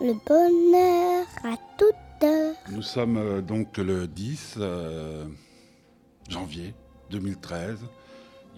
[0.00, 2.54] le bonheur à toute heure.
[2.70, 5.26] Nous sommes euh, donc le 10 euh,
[6.28, 6.74] janvier
[7.10, 7.80] 2013.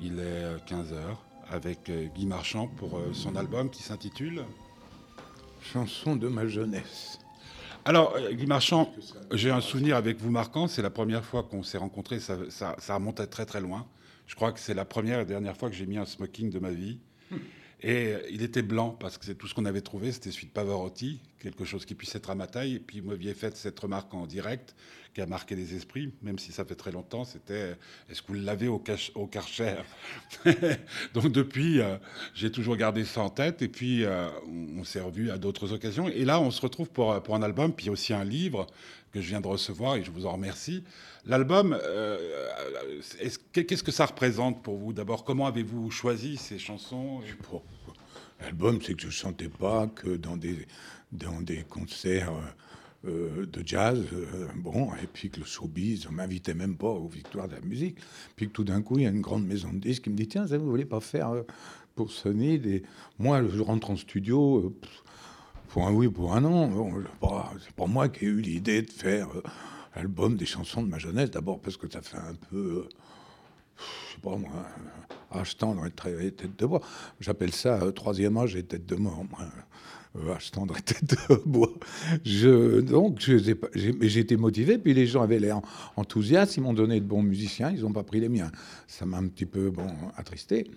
[0.00, 0.96] Il est 15h
[1.50, 4.44] avec euh, Guy Marchand pour son album qui s'intitule
[5.60, 7.18] Chanson de ma jeunesse.
[7.84, 8.92] Alors, Guy Marchand,
[9.32, 10.68] j'ai un souvenir avec vous marquant.
[10.68, 12.20] C'est la première fois qu'on s'est rencontrés.
[12.20, 13.86] Ça, ça, ça remonte à très très loin.
[14.26, 16.58] Je crois que c'est la première et dernière fois que j'ai mis un smoking de
[16.58, 16.98] ma vie.
[17.80, 20.10] Et euh, il était blanc parce que c'est tout ce qu'on avait trouvé.
[20.12, 22.76] C'était celui de Pavarotti, quelque chose qui puisse être à ma taille.
[22.76, 24.74] Et puis, vous m'aviez fait cette remarque en direct
[25.14, 27.24] qui a marqué les esprits, même si ça fait très longtemps.
[27.24, 27.74] C'était euh,
[28.10, 28.82] est-ce que vous l'avez au,
[29.14, 29.76] au Karcher
[31.14, 31.96] Donc, depuis, euh,
[32.34, 33.62] j'ai toujours gardé ça en tête.
[33.62, 36.08] Et puis, on, on s'est revus à d'autres occasions.
[36.08, 38.66] Et là, on se retrouve pour, pour un album, puis aussi un livre
[39.12, 40.84] que je viens de recevoir et je vous en remercie.
[41.24, 42.18] L'album, euh,
[43.20, 44.92] est-ce- qu'est-ce que ça représente pour vous?
[44.92, 47.20] D'abord, comment avez-vous choisi ces chansons?
[48.40, 50.66] L'album, c'est que je chantais pas que dans des,
[51.12, 52.32] dans des concerts
[53.06, 57.08] euh, de jazz, euh, bon, et puis que le showbiz, on m'invitait même pas aux
[57.08, 57.98] victoires de la musique.
[58.36, 60.16] Puis que tout d'un coup, il y a une grande maison de disques qui me
[60.16, 61.42] dit Tiens, ça, vous voulez pas faire euh,
[61.94, 62.82] pour Sony des...
[63.18, 64.74] Moi, je rentre en studio, euh,
[65.68, 66.68] pour un oui, pour un non.
[67.20, 69.42] Bon, c'est pas moi qui ai eu l'idée de faire euh,
[69.94, 72.56] album des chansons de ma jeunesse, d'abord parce que ça fait un peu.
[72.56, 72.88] euh,
[73.78, 74.50] je sais pas moi,
[75.34, 76.80] âge tendre et tête de bois.
[77.20, 79.24] J'appelle ça euh, troisième âge et tête de mort.
[80.30, 81.72] Âge tendre et tête de bois.
[82.24, 85.60] Je, donc été motivé, puis les gens avaient l'air
[85.96, 88.50] enthousiastes, ils m'ont donné de bons musiciens, ils n'ont pas pris les miens.
[88.86, 90.70] Ça m'a un petit peu bon, attristé.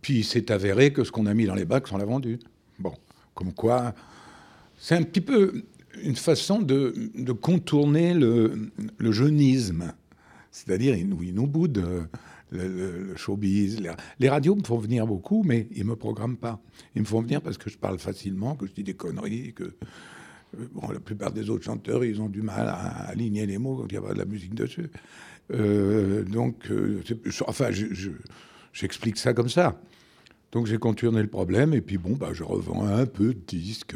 [0.00, 2.38] Puis il s'est avéré que ce qu'on a mis dans les bacs, on l'a vendu.
[2.78, 2.94] Bon,
[3.40, 3.94] comme quoi,
[4.76, 5.62] c'est un petit peu
[6.02, 6.92] une façon de,
[7.40, 9.94] contourner le, le jeunisme.
[10.50, 12.06] C'est-à-dire, ils nous, boudent
[12.50, 13.80] le, showbiz.
[14.18, 16.60] Les, radios me font venir beaucoup, mais ils ne me programment pas.
[16.94, 19.64] Ils me font venir parce que je parle facilement, que je dis des conneries, que
[20.58, 23.86] euh, la plupart des autres chanteurs, ils ont du mal à, aligner les mots quand
[23.88, 24.90] il n'y a pas de la musique dessus.
[25.50, 27.00] Euh, donc, euh,
[27.46, 28.10] enfin, je- je-
[28.74, 29.80] j'explique ça comme ça.
[30.52, 33.94] Donc j'ai contourné le problème et puis bon, bah, je revends un peu de disques.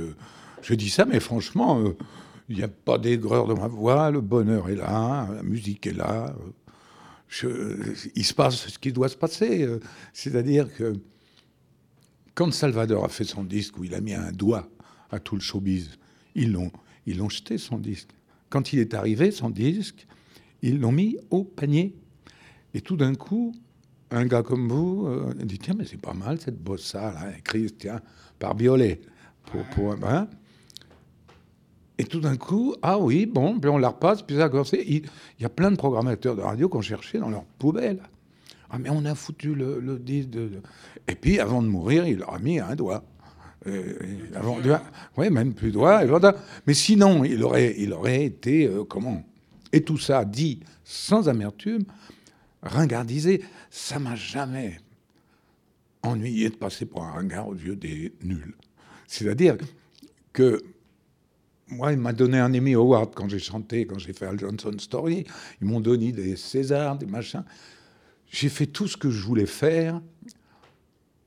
[0.62, 1.96] Je dis ça, mais franchement, euh,
[2.48, 5.92] il n'y a pas d'aigreur dans ma voix, le bonheur est là, la musique est
[5.92, 6.34] là.
[8.14, 9.62] Il se passe ce qui doit se passer.
[9.64, 9.80] euh,
[10.12, 10.94] C'est-à-dire que
[12.34, 14.68] quand Salvador a fait son disque où il a mis un doigt
[15.10, 15.90] à tout le showbiz,
[16.34, 16.70] ils l'ont,
[17.06, 18.10] ils l'ont jeté son disque.
[18.48, 20.06] Quand il est arrivé, son disque,
[20.62, 21.94] ils l'ont mis au panier.
[22.72, 23.54] Et tout d'un coup,
[24.10, 27.78] un gars comme vous euh, dit tiens mais c'est pas mal cette bossa là écrite
[27.78, 28.00] tiens
[28.38, 29.00] par Biolay.
[29.46, 30.26] Pour, pour hein.
[31.98, 34.82] et tout d'un coup ah oui bon puis on la repasse puis ça a commencé.
[34.86, 35.02] il,
[35.40, 38.00] y a plein de programmateurs de radio qui ont cherché dans leur poubelle.
[38.70, 40.50] Ah mais on a foutu le, le disque de,
[41.06, 43.04] et puis avant de mourir il leur a mis un doigt.
[43.66, 43.94] Euh,
[44.34, 44.58] avant
[45.16, 46.02] ouais même plus doigt
[46.66, 49.22] mais sinon il aurait il aurait été euh, comment?
[49.72, 51.84] Et tout ça dit sans amertume
[52.64, 53.44] ringardisé.
[53.70, 54.80] Ça m'a jamais
[56.02, 58.54] ennuyé de passer pour un ringard aux yeux des nuls.
[59.06, 59.56] C'est-à-dire
[60.32, 60.62] que
[61.68, 64.72] moi, il m'a donné un Emmy Award quand j'ai chanté, quand j'ai fait Al Johnson
[64.78, 65.24] Story.
[65.60, 67.44] Ils m'ont donné des Césars, des machins.
[68.30, 70.00] J'ai fait tout ce que je voulais faire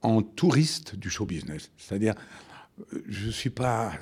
[0.02, 1.72] en touriste du show business.
[1.78, 2.14] C'est-à-dire,
[3.08, 3.94] je suis pas.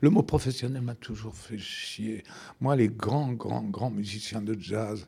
[0.00, 2.24] Le mot professionnel m'a toujours fait chier.
[2.60, 5.06] Moi, les grands, grands, grands musiciens de jazz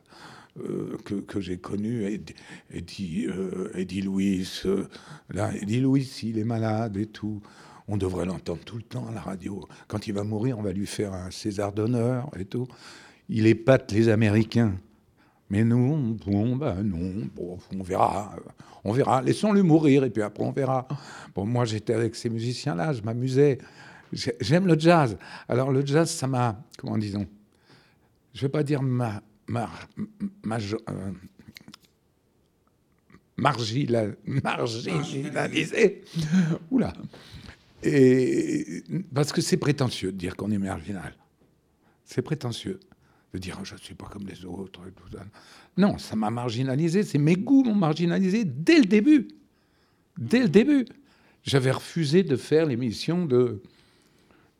[0.59, 2.33] euh, que, que j'ai connus, Eddie,
[2.71, 4.87] Eddie, euh, Louis, euh,
[5.29, 7.41] là, Eddie Louis, il est malade et tout.
[7.87, 9.65] On devrait l'entendre tout le temps à la radio.
[9.87, 12.67] Quand il va mourir, on va lui faire un César d'honneur et tout.
[13.29, 14.75] Il épate les Américains.
[15.49, 18.35] Mais nous, bon, ben non, bon, on verra,
[18.83, 19.21] on verra.
[19.21, 20.85] Laissons-le mourir et puis après on verra.
[21.33, 23.57] Bon, moi j'étais avec ces musiciens-là, je m'amusais.
[24.11, 25.17] J'ai- J'aime le jazz.
[25.47, 27.25] Alors le jazz, ça m'a, comment disons,
[28.33, 29.69] je vais pas dire ma, ma,
[30.43, 31.11] ma- euh,
[33.37, 34.13] marginalisé.
[36.71, 36.93] Oula.
[37.83, 38.83] Et
[39.13, 41.13] parce que c'est prétentieux de dire qu'on est marginal.
[42.05, 42.79] C'est prétentieux
[43.33, 44.81] de dire je ne suis pas comme les autres.
[45.77, 47.03] Non, ça m'a marginalisé.
[47.03, 49.27] C'est mes goûts m'ont marginalisé dès le début.
[50.17, 50.85] Dès le début.
[51.43, 53.61] J'avais refusé de faire l'émission de.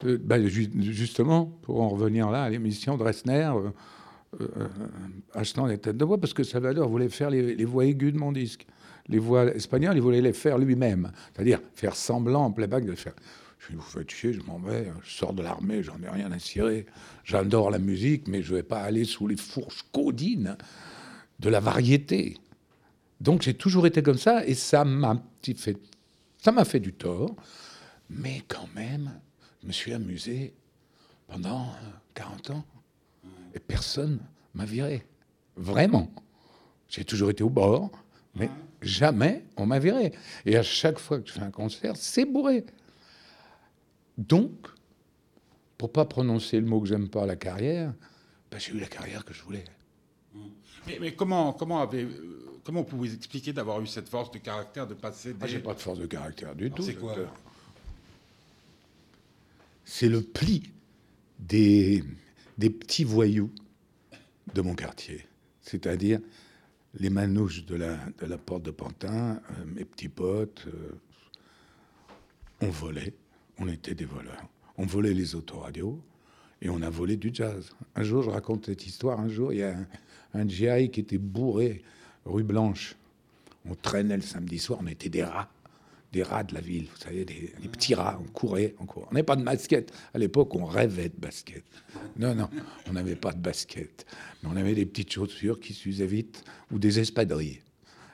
[0.02, 3.70] de- ben, ju- justement, pour en revenir là, l'émission euh, euh,
[5.34, 8.32] achetant les têtes de voix, parce que Salvador voulait faire les, voix aiguës de mon
[8.32, 8.66] disque.
[9.08, 11.12] Les voix espagnoles, il voulait les faire lui-même.
[11.34, 13.14] C'est-à-dire faire semblant en playback de faire.
[13.58, 16.40] Je vous faites chier, je m'en vais, je sors de l'armée, j'en ai rien à
[16.40, 16.86] cirer.
[17.24, 20.58] J'adore la musique, mais je ne vais pas aller sous les fourches codines
[21.40, 22.38] de la variété.
[23.20, 25.22] Donc j'ai toujours été comme ça, et ça m'a
[25.56, 25.78] fait,
[26.38, 27.36] ça m'a fait du tort,
[28.10, 29.12] mais quand même,
[29.62, 30.54] je me suis amusé
[31.28, 31.68] pendant
[32.14, 32.66] 40 ans.
[33.54, 34.20] Et personne
[34.54, 35.06] m'a viré.
[35.56, 36.12] Vraiment.
[36.90, 37.92] J'ai toujours été au bord,
[38.36, 38.50] mais
[38.82, 40.14] jamais on m'a viré.
[40.46, 42.66] Et à chaque fois que je fais un concert, c'est bourré.
[44.18, 44.52] Donc,
[45.78, 47.94] pour pas prononcer le mot que j'aime pas, la carrière,
[48.50, 49.66] ben, j'ai eu la carrière que je voulais.
[50.88, 54.38] Mais, mais comment, comment, avez, euh, comment vous pouvez expliquer d'avoir eu cette force de
[54.38, 55.40] caractère de passer des...
[55.42, 56.82] Ah, j'ai pas de force de caractère du tout.
[56.82, 57.16] c'est quoi.
[59.84, 60.72] C'est le pli
[61.40, 62.04] des,
[62.58, 63.52] des petits voyous
[64.54, 65.26] de mon quartier.
[65.62, 66.20] C'est-à-dire
[67.00, 70.92] les manouches de la, porte de Pantin, euh, mes petits potes, euh,
[72.62, 73.14] on volait,
[73.60, 74.48] on était des voleurs.
[74.78, 76.02] On volait les autoradios
[76.62, 77.72] et on a volé du jazz.
[77.96, 79.78] Un jour, je raconte cette histoire, un jour, il y a
[80.34, 81.84] un, un qui était bourré,
[82.26, 82.96] rue Blanche.
[83.66, 85.50] On traînait le samedi soir, on était des rats,
[86.18, 89.06] des rats de la ville, vous savez, des, des petits rats, on courait, on courait.
[89.12, 89.92] On n'avait pas de basket.
[90.14, 91.64] À l'époque, on rêvait de basket.
[92.18, 92.50] Non, non,
[92.90, 94.06] on n'avait pas de basket.
[94.42, 97.62] Mais on avait des petites chaussures qui s'usaient vite ou des espadrilles.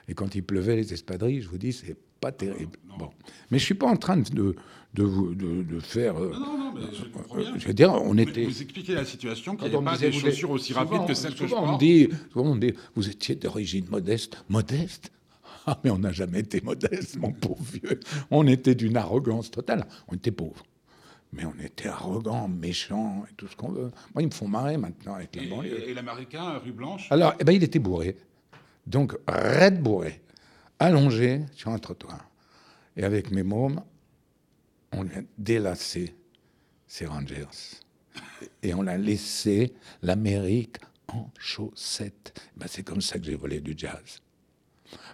[0.08, 2.76] Et quand il pleuvait, les espadrilles, je vous dis, c'est pas terrible.
[2.98, 3.10] Bon.
[3.50, 4.54] Mais je suis pas en train de,
[4.94, 6.16] de, vous- de, de faire.
[6.22, 7.54] euh, Non, non, non, mais je comprends bien.
[7.54, 8.44] euh, je veux dire, on était.
[8.44, 11.32] Vous expliquez la situation qu'il Quand n'y on pas des chaussures aussi rapides que celles
[11.34, 11.80] que je souvent on porte.
[11.80, 14.36] dit, souvent on dit, vous étiez d'origine modeste.
[14.50, 15.10] Modeste
[15.66, 18.00] Ah, mais on n'a jamais été modeste, mon pauvre vieux.
[18.30, 19.86] On était d'une arrogance totale.
[20.08, 20.64] On était pauvres.
[21.32, 23.90] Mais on était arrogants, méchants et tout ce qu'on veut.
[24.14, 25.80] Moi, ils me font marrer maintenant avec la Et, banlieue.
[25.80, 27.10] et- et l'américain, rue Blanche?
[27.10, 28.16] Alors, eh ben, il était bourré.
[28.86, 30.20] Donc, raide bourré,
[30.78, 32.28] allongé sur un trottoir.
[32.96, 33.82] Et avec mes mômes,
[34.92, 36.14] on lui a délassé
[36.86, 37.46] ses Rangers.
[38.62, 39.72] Et on l'a laissé
[40.02, 40.76] l'Amérique
[41.08, 42.40] en chaussettes.
[42.56, 44.20] Ben, c'est comme ça que j'ai volé du jazz.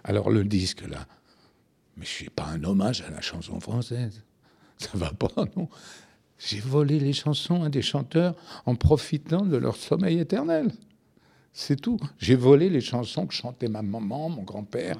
[0.03, 1.07] Alors, le disque, là,
[1.97, 4.23] mais je suis pas un hommage à la chanson française.
[4.77, 5.69] Ça va pas, non.
[6.39, 8.35] J'ai volé les chansons à des chanteurs
[8.65, 10.71] en profitant de leur sommeil éternel.
[11.53, 11.99] C'est tout.
[12.17, 14.97] J'ai volé les chansons que chantait ma maman, mon grand-père.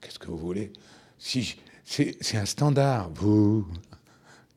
[0.00, 0.72] Qu'est-ce que vous voulez?
[1.18, 3.10] Si c'est un standard.
[3.10, 3.66] Vous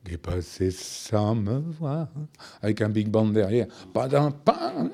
[0.04, 2.08] qui passez sans me voir,
[2.62, 3.66] avec un big band derrière.
[3.92, 4.90] Pas d'un pain.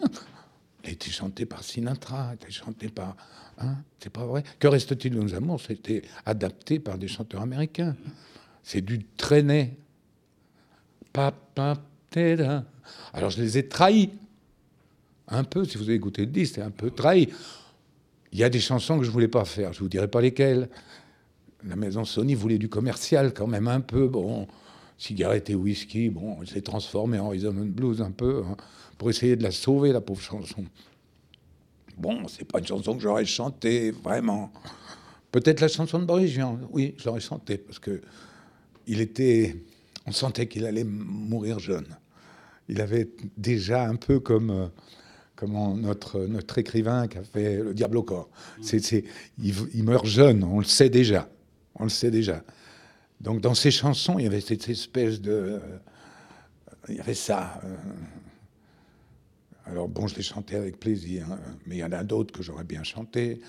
[0.85, 3.17] A été chanté par Sinatra, il a été chanté par.
[3.58, 4.44] Hein, c'est pas vrai.
[4.58, 5.61] Que reste-t-il de nos amours?
[5.61, 7.97] C'était adapté par des chanteurs américains.
[8.62, 9.76] C'est du traîner.
[13.12, 14.11] Alors je les ai trahis.
[15.29, 17.29] Un peu, si vous avez écouté le disque, c'est un peu trahi.
[18.32, 20.69] Il y a des chansons que je voulais pas faire, je vous dirai pas lesquelles.
[21.64, 24.06] La maison Sony voulait du commercial quand même un peu.
[24.08, 24.47] Bon,
[24.99, 28.56] cigarette et whisky, bon, il s'est transformé en rhythm and blues un peu hein,
[28.99, 30.64] pour essayer de la sauver, la pauvre chanson.
[31.96, 34.52] Bon, c'est pas une chanson que j'aurais chantée, vraiment.
[35.32, 38.00] Peut-être la chanson de Boris Vian, oui, je l'aurais chantée parce que
[38.87, 39.56] il était,
[40.06, 41.87] on sentait qu'il allait mourir jeune.
[42.69, 45.46] Il avait déjà un peu comme, euh,
[45.76, 48.28] notre, notre écrivain qui a fait Le Diable au corps.
[48.62, 49.04] C'est, c'est,
[49.43, 51.28] il, il meurt jeune, on le sait déjà.
[51.75, 52.43] On le sait déjà.
[53.20, 55.31] Donc dans ses chansons, il y avait cette espèce de...
[55.32, 55.58] euh,
[56.88, 57.60] il y avait ça.
[57.64, 57.75] euh.
[59.87, 62.43] Alors bon, je l'ai chanté avec plaisir, hein, mais il y en a d'autres que
[62.43, 63.41] j'aurais bien chanté.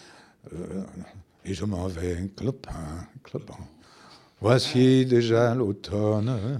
[0.53, 0.83] Euh,
[1.43, 3.57] et je m'en vais, clopin, clopin.
[4.39, 6.59] Voici déjà l'automne,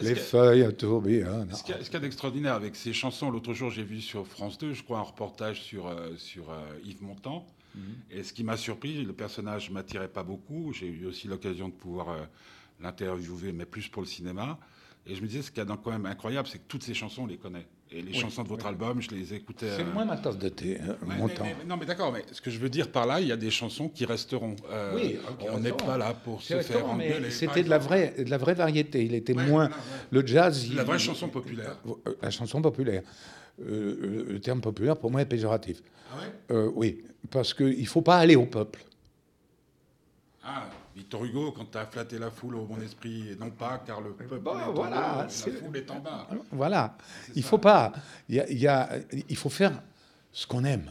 [0.00, 1.52] les feuilles à tourbillonnent.
[1.52, 4.74] Ce qu'il y a, d'extraordinaire avec ces chansons, l'autre jour j'ai vu sur France 2,
[4.74, 7.44] je crois, un reportage sur, euh, sur euh, Yves Montand.
[8.10, 10.72] Et ce qui m'a surpris, le personnage m'attirait pas beaucoup.
[10.72, 12.22] J'ai eu aussi l'occasion de pouvoir euh,
[12.80, 14.58] l'interviewer, mais plus pour le cinéma.
[15.06, 16.84] Et je me disais, ce qu'il y a dans- quand même incroyable, c'est que toutes
[16.84, 17.66] ces chansons, on les connaît.
[17.92, 19.68] Et les chansons de votre album, je les écoutais.
[19.76, 21.44] C'est euh, moins ma tasse de thé, hein, mon mais- temps.
[21.44, 23.36] mais- non, mais d'accord, mais ce que je veux dire par là, il y a
[23.36, 24.56] des chansons qui resteront.
[24.70, 25.18] Euh, Oui,
[25.52, 27.30] on n'est pas là pour se faire engueuler.
[27.30, 29.04] C'était de la vraie, de la vraie variété.
[29.04, 29.74] Il était Ouais, moins ouais.
[30.10, 30.68] le jazz.
[30.74, 31.76] La il- vraie chanson populaire.
[31.86, 33.02] Euh, La chanson populaire.
[33.62, 35.80] Euh, le- terme populaire pour moi est péjoratif.
[36.12, 36.64] Ah ouais?
[36.74, 38.84] Oui, parce qu'il ne faut pas aller au peuple.
[40.42, 43.82] Ah, Victor Hugo, quand tu as flatté la foule au bon esprit, et non pas
[43.86, 46.26] car le peuple Bon, est en voilà, haut, la foule est en bas.
[46.50, 46.96] Voilà.
[47.34, 47.48] Il ça.
[47.50, 47.92] faut pas.
[48.30, 48.98] Il y a- il y a-
[49.28, 49.82] il faut faire
[50.32, 50.90] ce qu'on aime.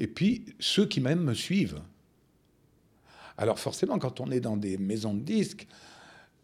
[0.00, 1.80] Et puis ceux qui m'aiment me suivent.
[3.38, 5.68] Alors forcément, quand on est dans des maisons de disques,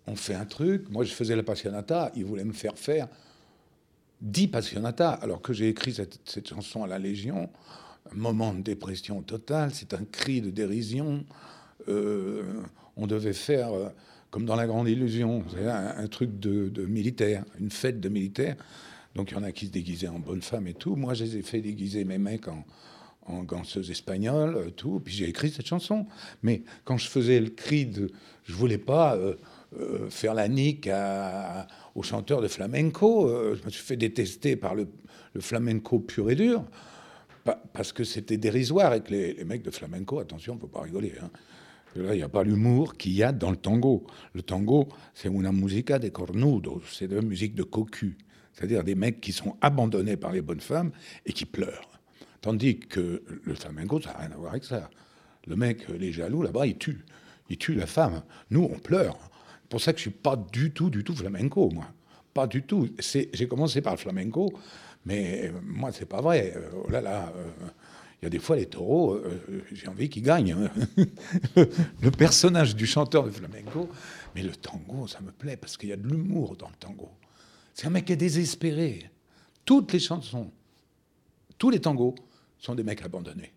[0.06, 0.88] on fait un truc.
[0.88, 2.12] Moi, je faisais la passionata.
[2.14, 3.08] Ils voulaient me faire faire
[4.20, 7.50] 10 passionata, alors que j'ai écrit cette, cette chanson à la Légion.
[8.12, 9.74] Un moment de dépression totale.
[9.74, 11.24] C'est un cri de dérision.
[11.88, 12.42] Euh,
[12.96, 13.88] on devait faire, euh,
[14.30, 18.56] comme dans La Grande Illusion, un, truc de, militaire, une fête de militaire.
[19.14, 20.96] Donc il y en a qui se déguisaient en bonne femme et tout.
[20.96, 22.64] Moi, je les ai fait déguiser mes mecs en,
[23.26, 25.00] en danseuse espagnole, euh, tout.
[25.00, 26.06] Puis j'ai écrit cette chanson.
[26.42, 28.10] Mais quand je faisais le cri de,
[28.44, 29.18] je voulais pas
[30.08, 30.88] faire la nique
[31.96, 33.28] aux chanteurs de flamenco.
[33.54, 34.86] Je me suis fait détester par le,
[35.40, 36.64] flamenco pur et dur,
[37.44, 41.12] pa- parce que c'était dérisoire et que les, mecs de flamenco, attention, faut pas rigoler.
[41.20, 41.30] hein.
[41.96, 44.06] Là, il n'y a pas l'humour qu'il y a dans le tango.
[44.34, 48.16] Le tango, c'est una musica de cornudos, c'est de la musique de cocu,
[48.52, 50.90] c'est-à-dire des mecs qui sont abandonnés par les bonnes femmes
[51.24, 51.90] et qui pleurent.
[52.40, 54.90] Tandis que le flamenco, ça n'a rien à voir avec ça.
[55.46, 57.04] Le mec, les jaloux, là-bas, il tue.
[57.48, 58.22] Il tue la femme.
[58.50, 59.16] Nous, on pleure.
[59.62, 61.86] C'est pour ça que je suis pas du tout, du tout flamenco, moi.
[62.34, 62.88] Pas du tout.
[63.00, 64.52] J'ai commencé par le flamenco,
[65.06, 66.52] mais euh, moi, c'est pas vrai.
[66.54, 67.68] Euh, oh là là, euh,
[68.22, 70.52] il y a des fois, les taureaux, euh, j'ai envie qu'ils gagnent.
[70.52, 70.70] hein.
[71.56, 73.88] le personnage du chanteur de flamenco,
[74.34, 77.10] mais le tango, ça me plaît parce qu'il y a de l'humour dans le tango.
[77.74, 79.10] C'est un mec qui est désespéré.
[79.64, 80.50] Toutes les chansons,
[81.58, 82.14] tous les tangos
[82.58, 83.52] sont des mecs abandonnés.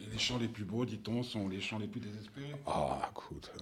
[0.00, 2.56] Et les chants les plus beaux, dit-on, sont les chants les plus désespérés.
[2.66, 3.52] Ah, écoute.
[3.54, 3.60] euh,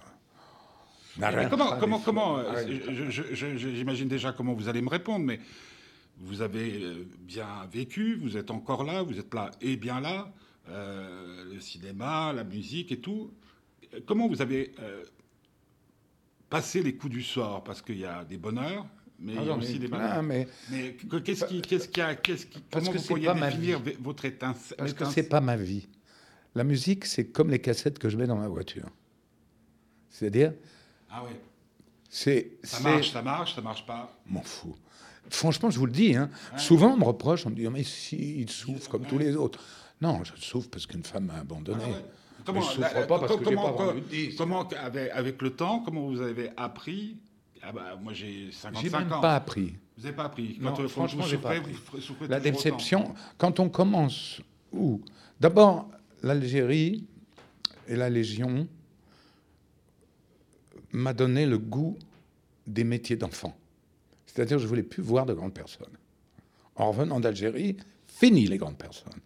[1.18, 5.40] Mais n'arrête comment, comment, des- comment euh, J'imagine déjà comment vous allez me répondre, mais
[6.20, 10.32] vous avez euh, bien vécu, vous êtes encore là, vous êtes là et bien là,
[10.68, 13.32] euh, le cinéma, la musique et tout.
[14.06, 15.02] Comment vous avez euh,
[16.48, 17.64] passé les coups du sort?
[17.64, 18.86] Parce qu'il y a des bonheurs,
[19.18, 20.22] mais Ah, il y a aussi des malheurs.
[20.22, 23.32] mais Mais que- qu'est-ce qui, qu'est-ce qui a, qu'est-ce qui, Parce comment que vous pourriez
[23.34, 25.88] définir votre étincelle Parce que c'est pas ma vie.
[26.54, 28.86] La musique, c'est comme les cassettes que je mets dans ma voiture.
[30.08, 30.52] C'est-à-dire,
[31.10, 31.40] Ah ouais.
[32.10, 32.58] C'est.
[32.62, 34.14] Ça marche, ça marche, ça marche pas.
[34.26, 34.76] M'en fous.
[35.30, 36.16] Franchement, je vous le dis.
[36.16, 39.16] hein, Souvent, on me reproche, on me dit, Oh, mais si, il souffre comme tous
[39.18, 39.62] les autres.
[40.02, 41.82] Non, je souffre parce qu'une femme m'a abandonné.
[41.84, 42.04] Ah ouais.
[42.44, 43.94] Comment, je souffre la- pas parce que comment- pas
[44.36, 47.16] comment, avec, avec le temps, comment vous avez appris?
[47.62, 49.20] Ah bah, Moi, j'ai 55 J'ai même ans.
[49.20, 49.74] pas appris.
[49.98, 51.72] Vous n'avez pas appris Non, Quand, euh, quand franchement, j'ai pas appris.
[51.92, 53.14] vous La déception, autant.
[53.36, 54.40] quand on commence
[54.72, 55.02] où?
[55.38, 55.88] D'abord,
[56.22, 57.04] l'Algérie
[57.86, 58.66] et la Légion
[60.92, 61.96] m'a donné le goût
[62.66, 63.56] des métiers d'enfant.
[64.26, 65.96] C'est-à-dire je voulais plus voir de grandes personnes.
[66.76, 69.20] En revenant d'Algérie, fini les grandes personnes.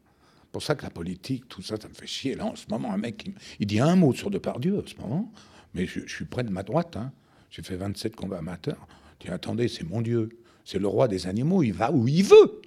[0.52, 2.35] pour ça que la politique, tout ça, ça me fait chier.
[2.35, 3.26] Là, en ce moment, un mec,
[3.59, 5.33] il, dit un mot sur Depardieu, en ce moment,
[5.75, 6.97] mais je, je suis près de ma droite.
[6.97, 7.12] hein.
[7.50, 8.87] J'ai fait 27 combats amateurs.
[9.21, 10.28] Je dis, attendez, c'est mon Dieu.
[10.64, 11.62] C'est le roi des animaux.
[11.62, 12.62] Il va où il veut.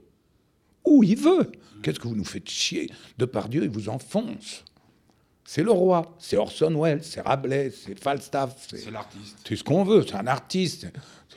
[0.86, 1.52] Où il veut.
[1.84, 2.90] Qu'est-ce que vous nous faites chier?
[3.18, 4.64] Depardieu, il vous enfonce.
[5.50, 6.14] C'est le roi.
[6.20, 8.68] C'est Orson Welles, c'est Rabelais, c'est Falstaff.
[8.70, 9.38] C'est l'artiste.
[9.48, 10.04] C'est ce qu'on veut.
[10.06, 10.88] C'est un artiste.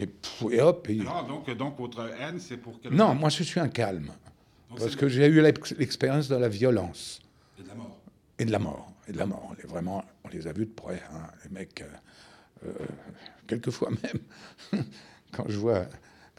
[0.01, 0.89] Et hop.
[0.91, 4.11] et- Alors, donc, donc, votre haine, c'est pour quelle Non, moi, je suis un calme.
[4.69, 7.21] Donc, Parce que j'ai eu l'ex- l'expérience de la violence
[7.59, 7.99] Et de la mort.
[8.41, 8.93] et de la mort.
[9.07, 9.47] Et de la mort.
[9.51, 11.83] On les, vraiment, on les a vus de près, hein, les mecs.
[11.83, 12.73] euh, euh,
[13.47, 14.83] quelquefois même,
[15.33, 15.85] quand je vois,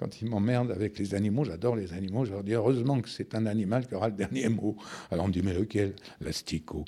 [0.01, 3.36] quand ils m'emmerdent avec les animaux, j'adore les animaux, je leur dis heureusement que c'est
[3.36, 4.75] un animal qui aura le dernier mot.
[5.12, 5.96] Alors on me dit mais lequel?
[6.22, 6.86] L'asticot.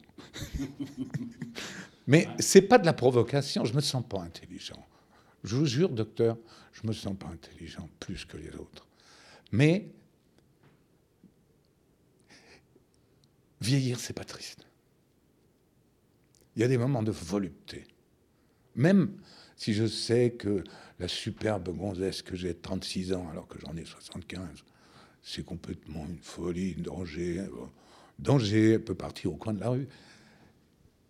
[2.08, 4.84] mais c'est pas de la provocation, je me sens pas intelligent.
[5.44, 6.40] Je vous jure, docteur,
[6.72, 8.88] je me sens pas intelligent plus que les autres.
[9.52, 9.92] Mais
[13.62, 14.66] vieillir, c'est pas triste.
[16.56, 17.86] Il y a des moments de volupté.
[18.76, 19.18] Même
[19.56, 20.64] si je sais que
[21.04, 24.48] la superbe gonzesse que j'ai 36 ans alors que j'en ai 75,
[25.22, 27.40] c'est complètement une folie, une danger.
[27.40, 27.50] euh,
[28.20, 29.88] Danger, elle peut partir au coin de la rue.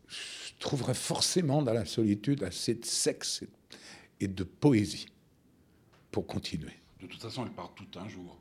[0.08, 3.44] Je trouverai forcément dans la solitude assez de sexe
[4.20, 5.06] et- de poésie
[6.12, 6.72] pour continuer.
[7.02, 8.40] De toute façon, elle part tout un jour.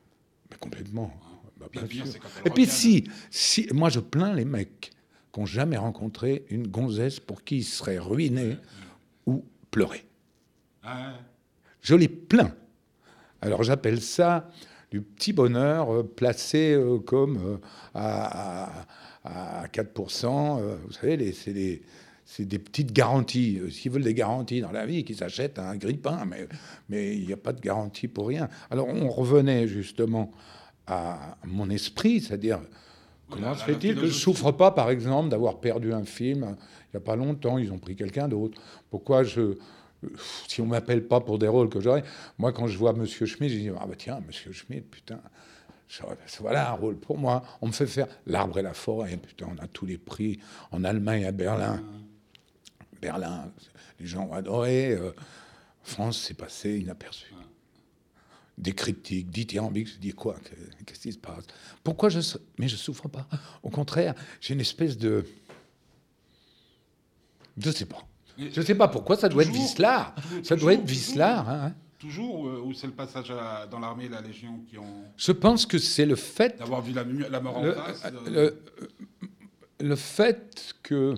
[0.61, 1.13] Complètement.
[1.59, 2.21] Bah, bien pire, sûr.
[2.47, 4.93] Et puis si, si, moi je plains les mecs
[5.33, 8.57] qui n'ont jamais rencontré une gonzesse pour qui ils seraient ruinés
[9.27, 10.07] ou pleurés.
[10.85, 11.15] Ah,
[11.83, 12.55] Je les plains.
[13.41, 14.51] Alors j'appelle ça
[14.91, 17.57] du petit bonheur euh, placé euh, comme euh,
[17.95, 18.81] à,
[19.25, 20.61] à- à 4%.
[20.61, 21.53] euh, vous savez, c'est
[22.45, 23.61] des, petites garanties.
[23.71, 26.49] S'ils veulent des garanties dans la vie, qu'ils s'achètent un grille-pain, mais
[26.89, 28.49] mais il n'y a pas de garantie pour rien.
[28.71, 30.33] Alors on revenait justement
[30.87, 32.61] à mon esprit, c'est-à-dire
[33.31, 36.57] comment se fait-il que je ne souffre pas, par exemple, d'avoir perdu un film
[36.93, 38.61] il n'y a pas longtemps, ils ont pris quelqu'un d'autre.
[38.91, 39.57] Pourquoi je
[40.49, 42.05] si on m'appelle pas pour des rôles que j'aurais,
[42.39, 45.21] moi quand je vois Monsieur Schmidt, je dis ah bah tiens Monsieur Schmidt, putain,
[46.41, 47.43] voilà un rôle pour moi.
[47.61, 50.41] On me fait faire l'arbre et la forêt, putain, on a tous les prix
[50.71, 51.83] en Allemagne, à Berlin,
[53.01, 53.53] Berlin,
[54.01, 54.93] les gens ont adoré.
[54.93, 55.13] euh,
[55.83, 57.35] France, c'est passé inaperçu.
[58.57, 61.45] Des critiques, dithyrambiques, je dis quoi que- Qu'est-ce qui se passe?
[61.83, 62.21] Pourquoi je
[62.59, 63.27] mais je souffre pas
[63.63, 65.25] Au contraire, j'ai une espèce de
[67.59, 68.07] je sais pas.
[68.39, 70.15] Je sais pas pourquoi, ça doit être Toujours, Vislar.
[70.43, 70.97] Ça doit être toujours.
[70.97, 71.49] Vislar.
[71.49, 71.73] hein.
[71.99, 75.05] toujours euh, ou c'est le passage à- dans l'armée et la Légion qui ont.
[75.17, 78.51] Je pense que c'est le fait, d'avoir vu la, la mort en le, face euh,
[79.81, 81.15] le- le fait que.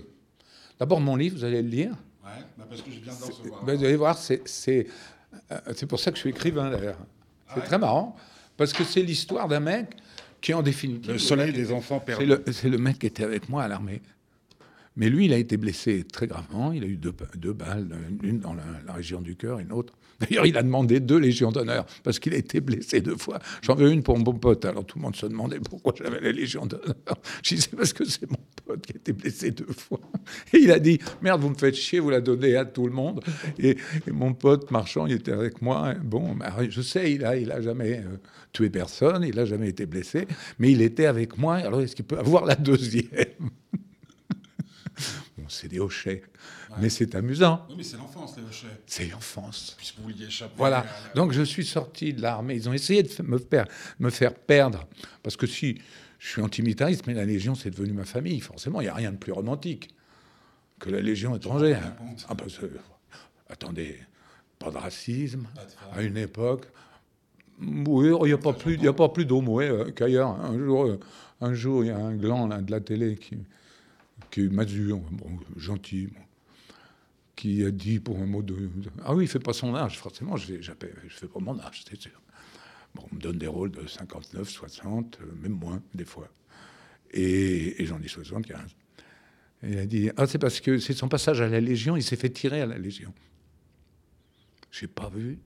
[0.79, 1.91] D'abord, mon livre, vous allez le lire.
[2.25, 3.65] Ouais, bah, parce que je viens d'en recevoir.
[3.65, 4.87] Ben, vous allez voir, c'est c'est
[5.53, 6.99] euh, c'est pour ça que je suis écrivain d'ailleurs.
[7.51, 8.17] C'est ouais très marrant
[8.57, 9.91] parce que c'est l'histoire d'un mec
[10.41, 11.13] qui en définitive.
[11.13, 12.27] Le soleil des enfants C'est perdus.
[12.27, 14.03] le, c'est le mec qui était avec moi à l'armée.
[14.97, 16.73] Mais lui, il a été blessé très gravement.
[16.73, 17.89] Il a eu deux, balles,
[18.23, 19.95] une dans la, région du cœur, une autre.
[20.21, 23.41] D'ailleurs, il a demandé deux légions d'honneur parce qu'il a été blessé deux fois.
[23.63, 24.65] J'en veux une pour mon pote.
[24.65, 26.95] Alors tout le monde se demandait pourquoi j'avais la légion d'honneur.
[27.43, 30.01] Je disais parce que c'est mon pote qui a été blessé deux fois.
[30.53, 32.93] Et il a dit Merde, vous me faites chier, vous la donnez à tout le
[32.93, 33.21] monde.
[33.59, 35.95] Et, mon pote marchand, il était avec moi.
[35.95, 38.19] Bon, bah, je sais, il a, il a jamais euh,
[38.53, 40.29] tué personne, il a jamais été blessé,
[40.61, 41.57] mais il était avec moi.
[41.57, 43.51] Alors est-ce qu'il peut avoir la deuxième?
[45.55, 46.23] C'est des hochets,
[46.81, 47.65] mais c'est amusant.
[47.69, 48.67] Oui, mais c'est l'enfance, les hochets.
[48.87, 49.75] C'est l'enfance.
[49.77, 50.55] Puisque vous vouliez échapper.
[50.57, 50.79] Voilà.
[50.81, 52.55] à la- Donc je suis sorti de l'armée.
[52.57, 53.67] Ils ont essayé de me faire,
[53.99, 54.87] me faire perdre.
[55.23, 55.81] Parce que si
[56.19, 58.41] je suis antimilitariste, mais la Légion, c'est devenu ma famille.
[58.41, 59.91] Forcément, il n'y a rien de plus romantique
[60.81, 61.95] que la Légion étrangère.
[62.29, 62.45] Ah, bah,
[63.49, 63.99] attendez,
[64.59, 65.89] pas de racisme Pas de femmes.
[65.95, 66.65] à une époque.
[67.61, 70.31] Oui, il n'y a, pas plus- y a pas plus d'homo euh, qu'ailleurs.
[70.45, 70.99] Un jour, euh,
[71.41, 73.39] un jour, il y a un gland là, de la télé qui,
[74.35, 76.09] qui est masure, bon, gentil,
[77.37, 78.69] qui a dit pour un mot de,
[79.05, 80.61] Ah oui, il fait pas son âge, forcément, je ne
[81.09, 82.21] fais pas mon âge, c'est sûr.
[82.97, 86.29] Bon, on me donne des rôles de 59, 60, euh, même moins, des fois.
[87.13, 88.59] Et, et j'en ai 75.
[89.63, 92.03] Et il a dit Ah, c'est parce que c'est son passage à la Légion, il
[92.03, 93.15] s'est fait tirer à la Légion.
[94.73, 95.39] J'ai pas vu.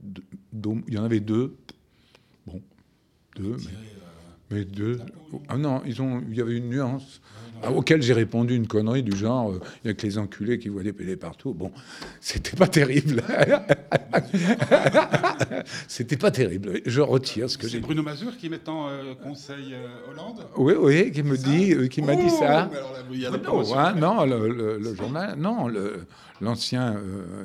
[0.51, 1.55] Il y en avait deux.
[2.47, 2.59] Bon,
[3.35, 4.08] deux, mais.
[4.51, 4.99] Mais deux.
[5.47, 7.21] Ah non, ils ont, il y avait une nuance.
[7.61, 10.59] Ah, auquel j'ai répondu une connerie du genre euh, il y a que les enculés
[10.59, 11.53] qui voient des PD partout.
[11.53, 11.71] Bon,
[12.21, 13.21] c'était pas terrible.
[15.87, 16.81] c'était pas terrible.
[16.85, 17.83] Je retire ce que C'est j'ai dit.
[17.83, 21.87] Bruno Mazur qui met en euh, conseil euh, Hollande Oui, oui, qui me dit, euh,
[21.87, 22.47] qui m'a dit Oh, ça.
[22.47, 22.69] là,
[23.11, 25.67] des Non, hein, non, le, le- le journal, non,
[26.41, 26.95] l'ancien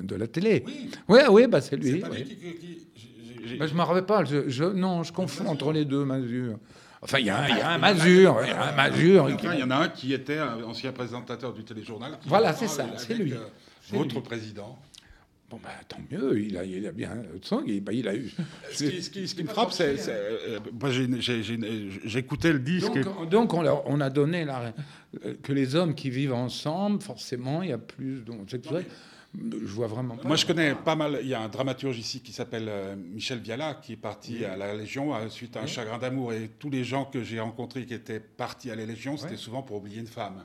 [0.03, 0.63] de la télé.
[0.67, 0.91] Oui.
[1.09, 2.01] Oui, oui, bah c'est C'est lui.
[2.01, 2.19] pas oui.
[2.19, 2.37] lui qui.
[2.37, 2.55] qui-
[2.95, 3.09] qui-
[3.43, 4.25] j'ai- j'ai- Bah, je m'en rappelle pas.
[4.25, 6.57] Je, je- non, je confonds entre les deux Mazur.
[7.05, 9.27] Enfin, il y, a un- il y a un Mazur, il y a un Mazur.
[9.37, 12.19] qui- Enfin, il y en a un qui était un ancien présentateur du téléjournal.
[12.27, 13.35] Voilà, c'est ça, est c'est lui.
[13.35, 13.39] euh,
[13.93, 14.23] votre lui.
[14.23, 14.79] président.
[15.51, 18.33] Bon, bah, tant mieux, il a, il a bien de sang, bah, il a eu.
[18.73, 19.99] Ce qui, ce qui- ce qui me frappe, c'est.
[19.99, 22.97] c'est, euh, moi, j'ai- j'ai- j'écoutais le disque.
[22.97, 24.73] et- Donc, donc on, leur- on a donné la,
[25.27, 28.87] euh, que les hommes qui vivent ensemble, forcément, il y a plus d'homosexuels.
[29.37, 30.29] Je vois vraiment pas.
[30.29, 31.19] Moi, je connais pas mal.
[31.23, 34.57] Il y a un dramaturge ici qui s'appelle euh, Michel Viala, qui est parti à
[34.57, 36.33] la Légion suite à un chagrin d'amour.
[36.33, 39.63] Et tous les gens que j'ai rencontrés qui étaient partis à la Légion, c'était souvent
[39.63, 40.45] pour oublier une femme.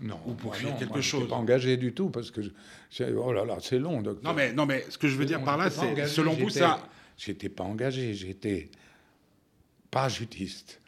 [0.00, 1.28] non, ou pour fuir non, quelque moi, chose.
[1.28, 2.50] pas engagé du tout parce que je-
[2.90, 4.28] je- oh là là, c'est long, docteur.
[4.32, 6.80] Non, mais, non, mais ce que je veux dire par là, c'est selon vous, ça.
[7.16, 8.68] J'étais pas engagé, j'étais
[9.92, 10.80] parachutiste.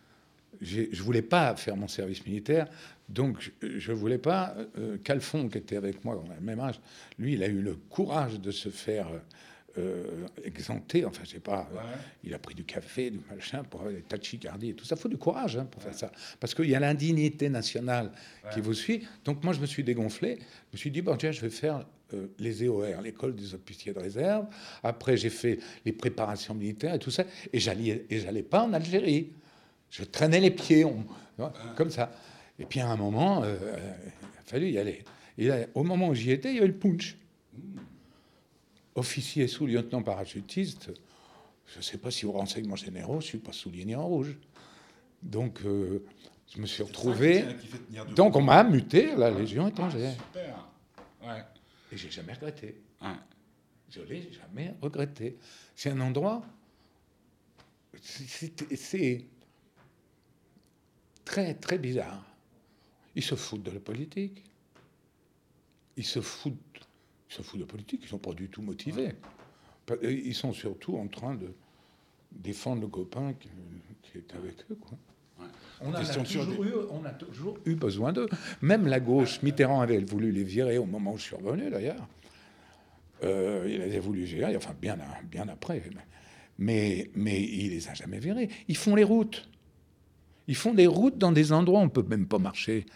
[0.60, 2.66] Je voulais pas faire mon service militaire,
[3.08, 4.54] donc je, je voulais pas.
[4.78, 6.80] euh, Calfon, qui était avec moi dans le même âge,
[7.18, 9.08] lui, il a eu le courage de se faire
[9.78, 11.04] euh, exempter.
[11.04, 11.68] Enfin, je sais pas.
[11.74, 11.78] euh,
[12.24, 14.96] il a pris du café, du machin pour avoir des tachycardies et tout ça.
[14.96, 18.10] Faut du courage hein, pour faire ça, parce qu'il y a l'indignité nationale
[18.52, 19.06] qui vous suit.
[19.24, 20.38] Donc moi, je me suis dégonflé.
[20.38, 23.92] Je me suis dit bon tiens, je vais faire euh, les EOR, l'école des officiers
[23.92, 24.46] de réserve.
[24.82, 27.24] Après, j'ai fait les préparations militaires et tout ça.
[27.52, 29.30] Et j'allais, et j'allais pas en Algérie.
[29.90, 31.04] Je traînais les pieds, on-
[31.76, 32.10] comme ça.
[32.58, 35.04] Et puis à un moment, euh, euh, il a fallu y aller.
[35.38, 37.16] Et là, au moment où j'y étais, il y avait le punch.
[38.94, 40.90] Officier sous-lieutenant parachutiste,
[41.66, 44.38] je ne sais pas si aux renseignements généraux, je ne suis pas souligné en rouge.
[45.22, 46.02] Donc, euh,
[46.54, 47.44] je me suis retrouvé.
[48.14, 50.14] Donc, on m'a muté à la Légion étrangère.
[50.14, 50.66] Super.
[51.22, 51.42] Ouais.
[51.92, 52.80] Et j'ai jamais regretté.
[53.02, 53.08] Ouais.
[53.90, 55.36] Je l'ai jamais regretté.
[55.74, 56.42] C'est un endroit.
[58.02, 59.24] c'est
[61.26, 62.24] très, très bizarre.
[63.14, 64.42] Ils se foutent de la politique.
[65.98, 66.54] Ils se foutent,
[67.30, 68.00] ils se foutent de la politique.
[68.02, 69.12] Ils ne sont pas du tout motivés.
[69.84, 71.52] Pas- Ils sont surtout en train de
[72.32, 73.48] défendre le copain qui,
[74.02, 74.74] qui est avec eux.
[74.76, 74.98] Quoi.
[75.38, 75.46] Ouais.
[75.80, 78.28] On, a toujours des- eu, on a toujours eu besoin d'eux.
[78.62, 82.06] Même la gauche, Mitterrand avait voulu les virer au moment où je suis revenu, d'ailleurs.
[83.24, 84.98] Euh, il avait voulu gérer, enfin bien,
[85.30, 85.82] bien après.
[86.58, 88.48] Mais, mais il les a jamais virés.
[88.68, 89.48] Ils font les routes.
[90.48, 92.86] Ils font des routes dans des endroits où on peut même pas marcher.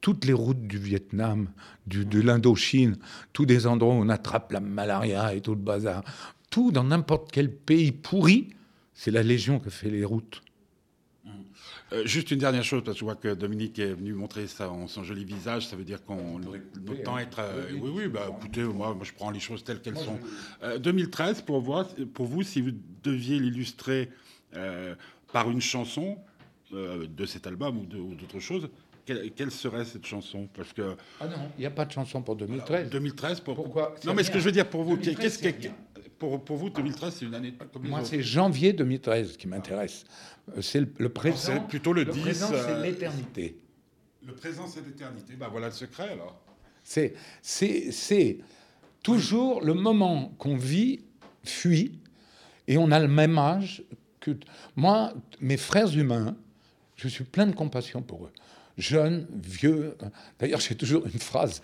[0.00, 1.48] Toutes les routes du Vietnam,
[1.86, 2.96] du, de l'Indochine,
[3.32, 6.02] tous des endroits où on attrape la malaria et tout le bazar.
[6.50, 8.50] Tout dans n'importe quel pays pourri,
[8.92, 10.42] c'est la Légion qui fait les routes.
[11.92, 14.70] Euh, juste une dernière chose, parce que je vois que Dominique est venu montrer ça,
[14.70, 17.40] en son joli visage, ça veut dire qu'on notre temps être.
[17.40, 20.18] euh, oui, oui, bah, écoutez, moi, moi, je prends les choses telles qu'elles sont.
[20.62, 24.10] Euh, 2013, pour, voir, pour vous, si vous deviez l'illustrer
[24.56, 24.94] euh,
[25.32, 26.18] par une chanson
[26.74, 28.68] euh, de cet album ou d'autre chose,
[29.04, 30.48] quelle, serait cette chanson?
[30.54, 32.90] Parce que Ah non, il n'y a pas de chanson pour 2013.
[32.90, 33.94] 2013, pour, Pourquoi?
[34.04, 35.68] Non, mais ce que je veux dire pour vous, 2013, qu'est-ce c'est que
[36.18, 40.04] pour, pour vous 2013, c'est une année comme Moi, c'est janvier 2013 qui m'intéresse.
[40.56, 41.36] Euh, C'est le, le présent.
[41.36, 43.58] c'est plutôt le 10, présent, euh, c'est l'éternité.
[44.26, 45.34] Le présent, c'est l'éternité.
[45.36, 46.40] Ben voilà le secret alors.
[46.82, 48.38] C'est, c'est, c'est
[49.02, 51.00] toujours le moment qu'on vit
[51.42, 51.98] fuit
[52.68, 53.82] et on a le même âge
[54.20, 54.32] que
[54.76, 56.36] moi, mes frères humains.
[56.96, 58.32] Je suis plein de compassion pour eux,
[58.78, 59.96] jeunes, vieux.
[60.38, 61.60] D'ailleurs, j'ai toujours une phrase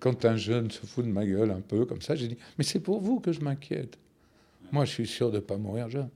[0.00, 2.64] quand un jeune se fout de ma gueule un peu comme ça, j'ai dit mais
[2.64, 3.98] c'est pour vous que je m'inquiète.
[4.70, 6.10] Moi, je suis sûr de pas mourir jeune.